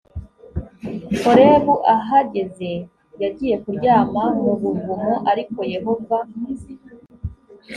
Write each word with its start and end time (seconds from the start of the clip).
horebu 1.23 1.75
ahageze 1.95 2.71
yagiye 3.21 3.55
kuryama 3.63 4.23
mu 4.43 4.53
buvumo 4.61 5.11
ariko 5.31 5.59
yehova 5.73 6.17